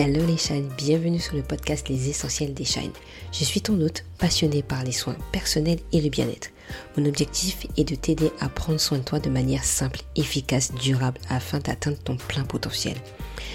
[0.00, 2.92] Hello les shines, bienvenue sur le podcast Les Essentiels des Shines.
[3.32, 6.50] Je suis ton hôte passionné par les soins personnels et le bien-être.
[6.96, 11.20] Mon objectif est de t'aider à prendre soin de toi de manière simple, efficace, durable
[11.28, 12.94] afin d'atteindre ton plein potentiel.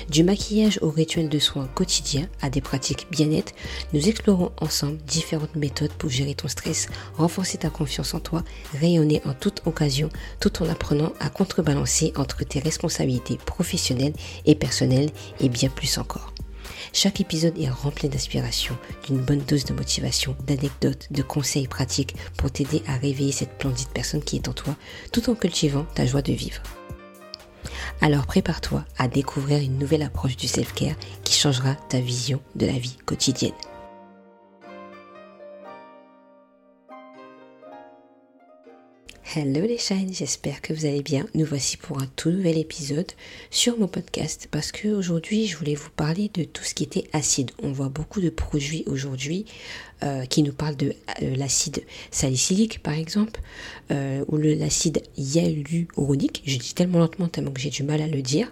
[0.09, 3.53] Du maquillage au rituel de soins quotidiens à des pratiques bien-être,
[3.93, 8.43] nous explorons ensemble différentes méthodes pour gérer ton stress, renforcer ta confiance en toi,
[8.81, 10.09] rayonner en toute occasion
[10.41, 14.15] tout en apprenant à contrebalancer entre tes responsabilités professionnelles
[14.45, 16.33] et personnelles et bien plus encore.
[16.95, 22.51] Chaque épisode est rempli d'inspiration, d'une bonne dose de motivation, d'anecdotes, de conseils pratiques pour
[22.51, 24.75] t'aider à réveiller cette splendide personne qui est en toi
[25.11, 26.61] tout en cultivant ta joie de vivre.
[27.99, 32.73] Alors prépare-toi à découvrir une nouvelle approche du self-care qui changera ta vision de la
[32.73, 33.53] vie quotidienne.
[39.35, 41.25] Hello les shines, j'espère que vous allez bien.
[41.33, 43.11] Nous voici pour un tout nouvel épisode
[43.49, 47.09] sur mon podcast parce que aujourd'hui je voulais vous parler de tout ce qui était
[47.13, 47.49] acide.
[47.63, 49.47] On voit beaucoup de produits aujourd'hui
[50.03, 53.39] euh, qui nous parlent de euh, l'acide salicylique par exemple
[53.91, 56.43] euh, ou l'acide hyaluronique.
[56.45, 58.51] Je dis tellement lentement tellement que j'ai du mal à le dire.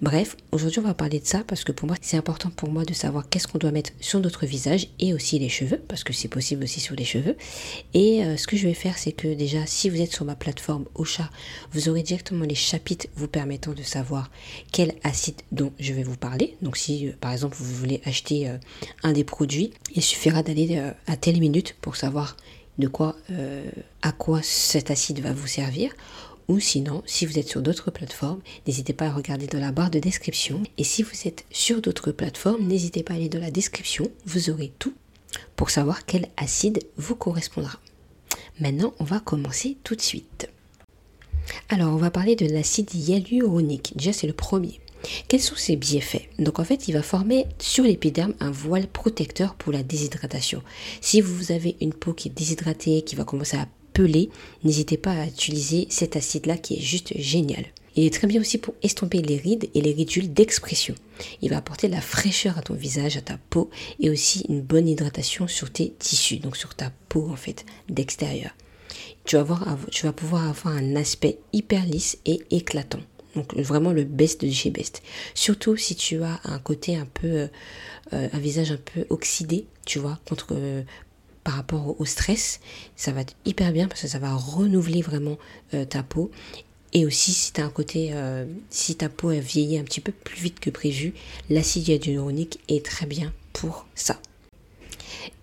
[0.00, 2.84] Bref, aujourd'hui on va parler de ça parce que pour moi c'est important pour moi
[2.84, 6.12] de savoir qu'est-ce qu'on doit mettre sur notre visage et aussi les cheveux parce que
[6.12, 7.36] c'est possible aussi sur les cheveux.
[7.94, 10.84] Et ce que je vais faire c'est que déjà si vous êtes sur ma plateforme
[10.94, 11.30] Ocha,
[11.72, 14.30] vous aurez directement les chapitres vous permettant de savoir
[14.70, 16.56] quel acide dont je vais vous parler.
[16.62, 18.56] Donc si euh, par exemple vous voulez acheter euh,
[19.02, 22.36] un des produits, il suffira d'aller euh, à telle minute pour savoir
[22.78, 23.16] de quoi,
[24.02, 25.92] à quoi cet acide va vous servir.
[26.48, 29.90] Ou sinon, si vous êtes sur d'autres plateformes, n'hésitez pas à regarder dans la barre
[29.90, 30.62] de description.
[30.76, 34.10] Et si vous êtes sur d'autres plateformes, n'hésitez pas à aller dans la description.
[34.26, 34.92] Vous aurez tout
[35.54, 37.78] pour savoir quel acide vous correspondra.
[38.60, 40.48] Maintenant, on va commencer tout de suite.
[41.68, 43.96] Alors, on va parler de l'acide hyaluronique.
[43.96, 44.80] Déjà, c'est le premier.
[45.28, 49.54] Quels sont ses bienfaits Donc en fait, il va former sur l'épiderme un voile protecteur
[49.54, 50.62] pour la déshydratation.
[51.00, 54.30] Si vous avez une peau qui est déshydratée, qui va commencer à peler,
[54.64, 57.64] n'hésitez pas à utiliser cet acide-là qui est juste génial.
[57.94, 60.94] Il est très bien aussi pour estomper les rides et les ridules d'expression.
[61.42, 63.68] Il va apporter de la fraîcheur à ton visage, à ta peau
[64.00, 68.52] et aussi une bonne hydratation sur tes tissus, donc sur ta peau en fait, d'extérieur.
[69.24, 73.00] Tu vas, tu vas pouvoir avoir un aspect hyper lisse et éclatant.
[73.34, 75.02] Donc vraiment le best de chez best.
[75.34, 77.46] Surtout si tu as un côté un peu, euh,
[78.12, 80.82] euh, un visage un peu oxydé, tu vois, contre, euh,
[81.44, 82.60] par rapport au stress,
[82.94, 85.38] ça va être hyper bien parce que ça va renouveler vraiment
[85.88, 86.30] ta peau
[86.92, 88.12] et aussi, si as un côté,
[88.70, 91.14] si ta peau a vieilli un petit peu plus vite que prévu,
[91.50, 94.20] l'acide hyaluronique est très bien pour ça.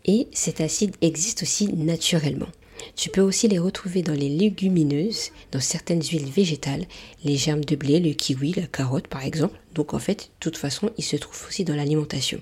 [0.06, 2.48] Et cet acide existe aussi naturellement.
[2.96, 6.86] Tu peux aussi les retrouver dans les légumineuses, dans certaines huiles végétales,
[7.24, 9.60] les germes de blé, le kiwi, la carotte par exemple.
[9.74, 12.40] Donc en fait, de toute façon, ils se trouvent aussi dans l'alimentation.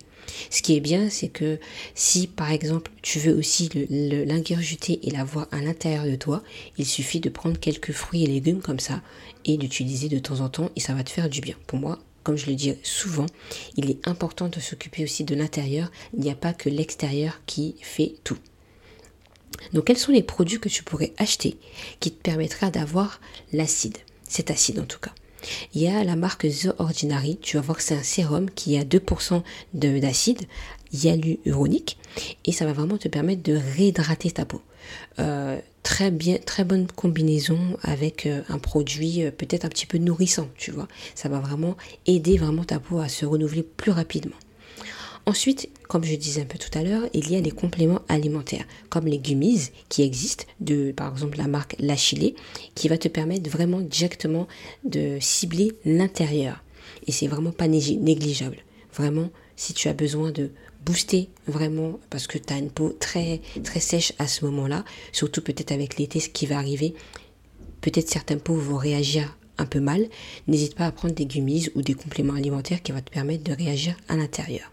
[0.49, 1.59] Ce qui est bien, c'est que
[1.95, 6.43] si par exemple tu veux aussi l'ingurgiter et l'avoir à l'intérieur de toi,
[6.77, 9.01] il suffit de prendre quelques fruits et légumes comme ça
[9.45, 11.55] et d'utiliser de temps en temps et ça va te faire du bien.
[11.65, 13.25] Pour moi, comme je le dis souvent,
[13.77, 15.89] il est important de s'occuper aussi de l'intérieur.
[16.13, 18.37] Il n'y a pas que l'extérieur qui fait tout.
[19.73, 21.57] Donc quels sont les produits que tu pourrais acheter
[22.00, 23.19] qui te permettra d'avoir
[23.53, 23.97] l'acide,
[24.28, 25.12] cet acide en tout cas
[25.73, 28.78] il y a la marque The Ordinary, tu vas voir que c'est un sérum qui
[28.78, 30.41] a 2% d'acide
[30.94, 31.97] hyaluronique
[32.45, 34.62] et ça va vraiment te permettre de réhydrater ta peau.
[35.19, 39.97] Euh, très bien, très bonne combinaison avec euh, un produit euh, peut-être un petit peu
[39.97, 40.88] nourrissant, tu vois.
[41.13, 41.75] Ça va vraiment
[42.06, 44.35] aider vraiment ta peau à se renouveler plus rapidement.
[45.27, 48.65] Ensuite, comme je disais un peu tout à l'heure, il y a des compléments alimentaires,
[48.88, 52.33] comme les gummies qui existent, de par exemple la marque Lachilé,
[52.75, 54.47] qui va te permettre vraiment directement
[54.85, 56.63] de cibler l'intérieur.
[57.07, 58.59] Et c'est vraiment pas négligeable.
[58.93, 60.51] Vraiment, si tu as besoin de
[60.85, 65.41] booster vraiment, parce que tu as une peau très, très sèche à ce moment-là, surtout
[65.41, 66.94] peut-être avec l'été, ce qui va arriver,
[67.81, 70.07] peut-être certaines peaux vont réagir un peu mal,
[70.47, 73.51] n'hésite pas à prendre des gummies ou des compléments alimentaires qui vont te permettre de
[73.51, 74.71] réagir à l'intérieur.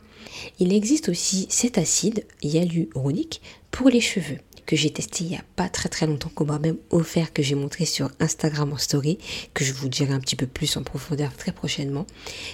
[0.59, 5.45] Il existe aussi cet acide hyaluronique pour les cheveux que j'ai testé il n'y a
[5.57, 9.19] pas très très longtemps, qu'on m'a même offert, que j'ai montré sur Instagram en story,
[9.53, 12.07] que je vous dirai un petit peu plus en profondeur très prochainement.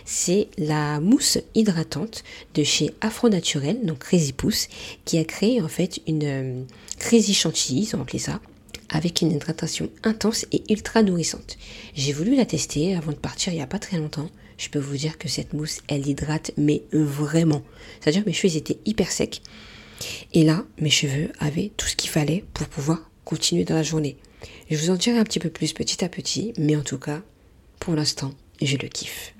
[0.04, 4.68] C'est la mousse hydratante de chez Afro Naturel, donc Crazy Pousse,
[5.04, 6.62] qui a créé en fait une euh,
[6.98, 8.40] Crazy Chantilly, ils ont appelé ça,
[8.88, 11.58] avec une hydratation intense et ultra nourrissante.
[11.94, 14.28] J'ai voulu la tester avant de partir il n'y a pas très longtemps
[14.60, 17.62] je peux vous dire que cette mousse, elle hydrate, mais vraiment.
[17.98, 19.40] C'est-à-dire mes cheveux étaient hyper secs.
[20.34, 24.18] Et là, mes cheveux avaient tout ce qu'il fallait pour pouvoir continuer dans la journée.
[24.70, 27.22] Je vous en dirai un petit peu plus petit à petit, mais en tout cas,
[27.78, 29.34] pour l'instant, je le kiffe.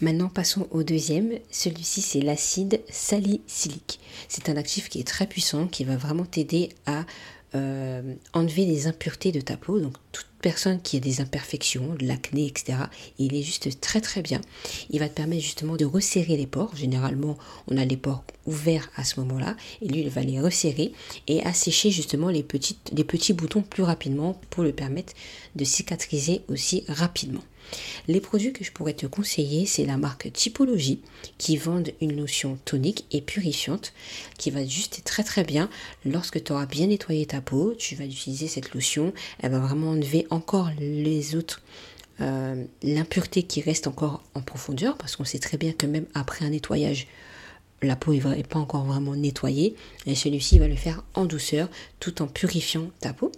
[0.00, 1.40] Maintenant, passons au deuxième.
[1.50, 3.98] Celui-ci, c'est l'acide salicylique.
[4.28, 7.04] C'est un actif qui est très puissant, qui va vraiment t'aider à
[7.54, 9.78] euh, enlever les impuretés de ta peau.
[9.78, 12.78] Donc, toute personne qui a des imperfections, de l'acné, etc.,
[13.18, 14.40] il est juste très très bien.
[14.90, 16.74] Il va te permettre justement de resserrer les pores.
[16.76, 17.38] Généralement,
[17.68, 20.92] on a les pores ouverts à ce moment-là, et lui, il va les resserrer
[21.28, 25.12] et assécher justement les, petites, les petits boutons plus rapidement pour le permettre
[25.54, 27.42] de cicatriser aussi rapidement.
[28.08, 31.00] Les produits que je pourrais te conseiller, c'est la marque Typologie
[31.38, 33.92] qui vendent une lotion tonique et purifiante
[34.38, 35.68] qui va juste très très bien
[36.04, 37.74] lorsque tu auras bien nettoyé ta peau.
[37.76, 41.62] Tu vas utiliser cette lotion, elle va vraiment enlever encore les autres
[42.20, 46.44] euh, l'impureté qui reste encore en profondeur parce qu'on sait très bien que même après
[46.44, 47.06] un nettoyage
[47.82, 49.74] la peau n'est pas encore vraiment nettoyée
[50.06, 51.68] et celui-ci va le faire en douceur
[52.00, 53.32] tout en purifiant ta peau.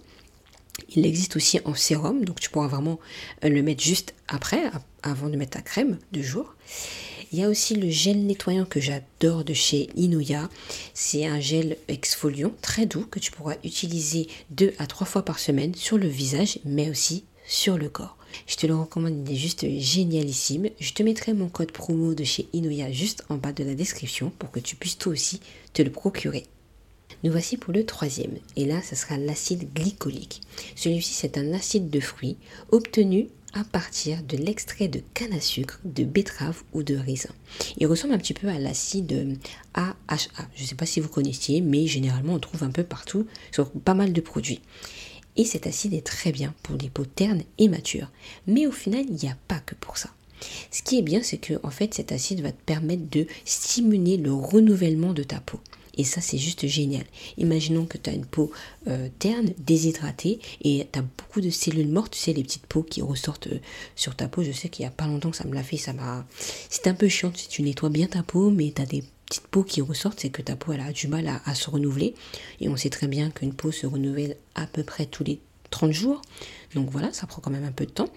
[0.95, 2.99] Il existe aussi en sérum, donc tu pourras vraiment
[3.43, 4.63] euh, le mettre juste après,
[5.03, 6.55] avant de mettre ta crème de jour.
[7.31, 10.49] Il y a aussi le gel nettoyant que j'adore de chez Inuya.
[10.93, 15.39] C'est un gel exfoliant très doux que tu pourras utiliser deux à trois fois par
[15.39, 18.17] semaine sur le visage, mais aussi sur le corps.
[18.47, 20.69] Je te le recommande, il est juste génialissime.
[20.79, 24.31] Je te mettrai mon code promo de chez Inuya juste en bas de la description
[24.37, 25.39] pour que tu puisses toi aussi
[25.73, 26.45] te le procurer.
[27.25, 30.43] Nous voici pour le troisième, et là, ce sera l'acide glycolique.
[30.75, 32.37] Celui-ci, c'est un acide de fruits
[32.71, 37.31] obtenu à partir de l'extrait de canne à sucre, de betterave ou de raisin.
[37.77, 39.39] Il ressemble un petit peu à l'acide
[39.73, 39.97] AHA.
[40.55, 43.71] Je ne sais pas si vous connaissiez, mais généralement on trouve un peu partout sur
[43.71, 44.61] pas mal de produits.
[45.35, 48.11] Et cet acide est très bien pour les peaux ternes et matures.
[48.45, 50.11] Mais au final, il n'y a pas que pour ça.
[50.69, 54.17] Ce qui est bien, c'est que en fait, cet acide va te permettre de stimuler
[54.17, 55.59] le renouvellement de ta peau.
[55.95, 57.05] Et ça, c'est juste génial.
[57.37, 58.51] Imaginons que tu as une peau
[58.87, 62.83] euh, terne, déshydratée, et tu as beaucoup de cellules mortes, tu sais, les petites peaux
[62.83, 63.59] qui ressortent euh,
[63.95, 64.43] sur ta peau.
[64.43, 66.25] Je sais qu'il n'y a pas longtemps que ça me l'a fait, ça m'a...
[66.69, 69.47] C'est un peu chiant si tu nettoies bien ta peau, mais tu as des petites
[69.47, 72.13] peaux qui ressortent, c'est que ta peau, elle a du mal à, se renouveler.
[72.61, 75.39] Et on sait très bien qu'une peau se renouvelle à peu près tous les
[75.71, 76.21] 30 jours.
[76.73, 78.09] Donc voilà, ça prend quand même un peu de temps.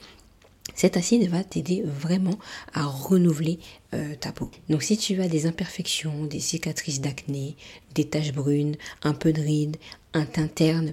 [0.78, 2.38] Cet acide va t'aider vraiment
[2.72, 3.58] à renouveler
[3.94, 4.48] euh, ta peau.
[4.68, 7.56] Donc si tu as des imperfections, des cicatrices d'acné,
[7.96, 9.76] des taches brunes, un peu de rides,
[10.14, 10.92] un teint terne,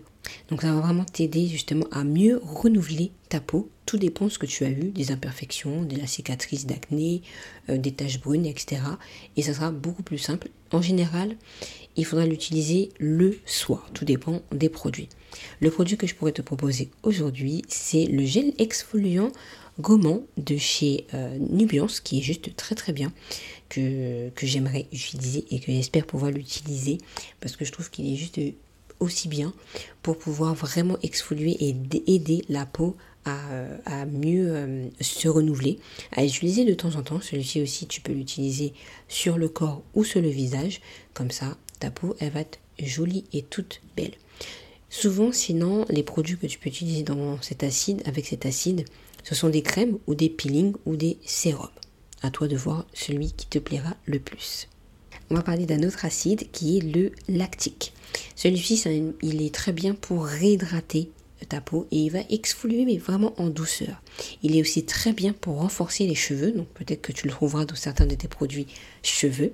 [0.50, 3.70] donc ça va vraiment t'aider justement à mieux renouveler ta peau.
[3.86, 7.22] Tout dépend de ce que tu as eu, des imperfections, de la cicatrice d'acné,
[7.70, 8.82] euh, des taches brunes, etc.
[9.38, 10.50] Et ça sera beaucoup plus simple.
[10.72, 11.38] En général,
[11.96, 13.88] il faudra l'utiliser le soir.
[13.94, 15.10] Tout dépend des produits.
[15.60, 19.32] Le produit que je pourrais te proposer aujourd'hui, c'est le gel exfoliant
[19.80, 23.12] gommant de chez euh, Nubiance qui est juste très très bien
[23.70, 26.98] que, que j'aimerais utiliser et que j'espère pouvoir l'utiliser
[27.42, 28.40] parce que je trouve qu'il est juste
[29.00, 29.54] aussi bien
[30.02, 31.76] pour pouvoir vraiment exfolier et
[32.14, 32.96] aider la peau
[33.26, 33.40] à,
[33.86, 35.80] à mieux euh, se renouveler,
[36.12, 37.22] à utiliser de temps en temps.
[37.22, 38.74] Celui-ci aussi, tu peux l'utiliser
[39.08, 40.80] sur le corps ou sur le visage.
[41.14, 44.14] Comme ça, ta peau, elle va être jolie et toute belle.
[44.90, 48.86] Souvent, sinon, les produits que tu peux utiliser dans cet acide, avec cet acide,
[49.26, 51.68] ce sont des crèmes ou des peelings ou des sérums.
[52.22, 54.70] À toi de voir celui qui te plaira le plus.
[55.32, 57.92] On va parler d'un autre acide qui est le lactique.
[58.36, 58.84] Celui-ci,
[59.24, 61.10] il est très bien pour réhydrater
[61.50, 64.02] ta peau et il va exfolier mais vraiment en douceur.
[64.44, 67.66] Il est aussi très bien pour renforcer les cheveux, donc peut-être que tu le trouveras
[67.66, 68.68] dans certains de tes produits
[69.02, 69.54] cheveux.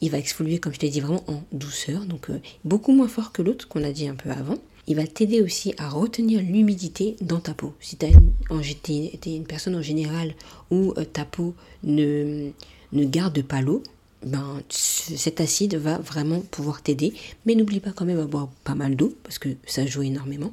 [0.00, 3.32] Il va exfolier comme je t'ai dit vraiment en douceur, donc euh, beaucoup moins fort
[3.32, 4.58] que l'autre qu'on a dit un peu avant.
[4.92, 7.72] Il va t'aider aussi à retenir l'humidité dans ta peau.
[7.80, 10.34] Si tu es une personne en général
[10.70, 12.50] où euh, ta peau ne,
[12.92, 13.82] garde pas l'eau,
[14.22, 17.14] ben, cet acide va vraiment pouvoir t'aider.
[17.46, 20.52] Mais n'oublie pas quand même à boire pas mal d'eau parce que ça joue énormément.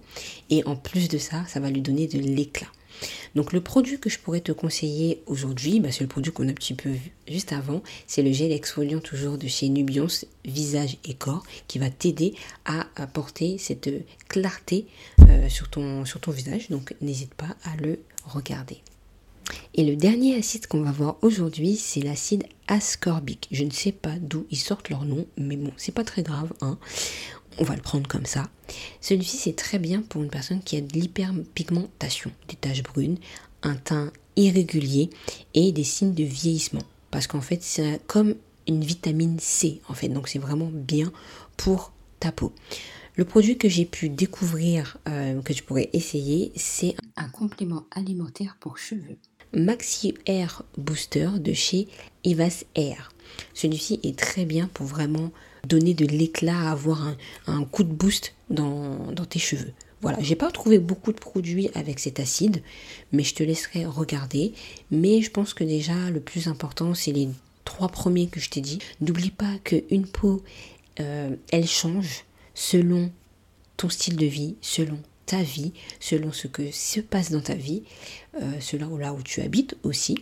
[0.50, 2.70] Et en plus de ça, ça va lui donner de l'éclat.
[3.36, 6.52] Donc le produit que je pourrais te conseiller aujourd'hui, bah, c'est le produit qu'on a
[6.52, 10.98] un petit peu vu juste avant, c'est le gel exfoliant toujours de chez Nubiance Visage
[11.06, 12.34] et Corps qui va t'aider
[12.66, 13.90] à apporter cette
[14.28, 14.88] clarté
[15.22, 16.70] euh, sur, ton, sur ton visage.
[16.70, 18.82] Donc n'hésite pas à le regarder.
[19.74, 23.48] Et le dernier acide qu'on va voir aujourd'hui, c'est l'acide ascorbique.
[23.52, 26.54] Je ne sais pas d'où ils sortent leur nom, mais bon, c'est pas très grave.
[26.62, 26.78] Hein
[27.60, 28.50] on va le prendre comme ça.
[29.02, 33.18] Celui-ci, c'est très bien pour une personne qui a de l'hyperpigmentation, des taches brunes,
[33.64, 35.10] un teint irrégulier
[35.54, 36.84] et des signes de vieillissement.
[37.12, 38.36] Parce qu'en fait, c'est comme
[38.68, 40.08] une vitamine C, en fait.
[40.10, 41.12] Donc, c'est vraiment bien
[41.58, 42.54] pour ta peau.
[43.16, 48.56] Le produit que j'ai pu découvrir, euh, que tu pourrais essayer, c'est un complément alimentaire
[48.60, 49.18] pour cheveux.
[49.54, 51.88] Maxi Air Booster de chez
[52.24, 53.12] Evas Air.
[53.54, 55.32] Celui-ci est très bien pour vraiment
[55.68, 57.16] donner de l'éclat, avoir
[57.48, 59.74] un, coup de boost dans, tes cheveux.
[60.02, 62.62] Voilà, j'ai pas trouvé beaucoup de produits avec cet acide,
[63.12, 64.54] mais je te laisserai regarder.
[64.92, 67.28] Mais je pense que déjà le plus important, c'est les
[67.66, 68.80] trois premiers que je t'ai dit.
[69.02, 70.42] N'oublie pas qu'une peau,
[71.00, 73.12] euh, elle change selon
[73.76, 75.00] ton style de vie, selon
[75.38, 77.84] vie, selon ce que se passe dans ta vie,
[78.42, 80.16] euh, selon là où tu habites aussi.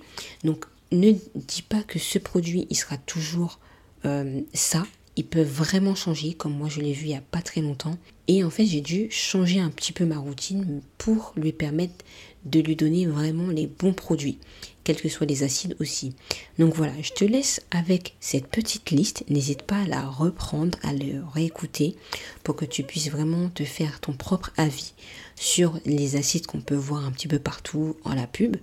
[0.44, 3.60] Donc ne dis pas que ce produit, il sera toujours
[4.06, 4.86] euh, ça.
[5.16, 7.98] Il peut vraiment changer, comme moi je l'ai vu il n'y a pas très longtemps.
[8.28, 12.06] Et en fait, j'ai dû changer un petit peu ma routine pour lui permettre
[12.50, 14.40] de lui donner vraiment les bons produits,
[14.84, 16.16] quels que soient les acides aussi.
[16.60, 19.24] Donc voilà, je te laisse avec cette petite liste.
[19.30, 21.96] N'hésite pas à la reprendre, à le réécouter
[22.44, 24.94] pour que tu puisses vraiment te faire ton propre avis
[25.36, 28.58] sur les acides qu'on peut voir un petit peu partout en la pub.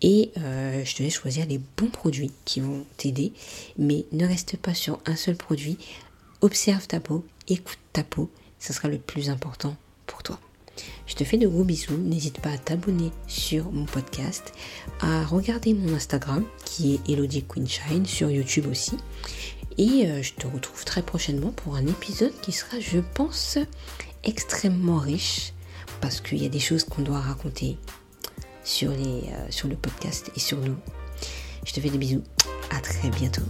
[0.00, 3.32] Et euh, je te laisse choisir les bons produits qui vont t'aider.
[3.78, 5.76] Mais ne reste pas sur un seul produit.
[6.40, 8.30] Observe ta peau, écoute ta peau
[8.64, 9.76] ce sera le plus important
[10.06, 10.40] pour toi.
[11.06, 11.96] Je te fais de gros bisous.
[11.96, 14.52] N'hésite pas à t'abonner sur mon podcast,
[15.00, 18.96] à regarder mon Instagram qui est Elodie Queenshine, sur YouTube aussi.
[19.76, 23.58] Et euh, je te retrouve très prochainement pour un épisode qui sera, je pense,
[24.22, 25.52] extrêmement riche
[26.00, 27.76] parce qu'il y a des choses qu'on doit raconter
[28.62, 30.76] sur, euh, sur le podcast et sur nous.
[31.64, 32.22] Je te fais des bisous.
[32.70, 33.42] À très bientôt.